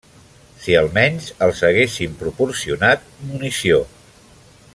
[0.61, 3.79] Si almenys els haguessin proporcionat munició!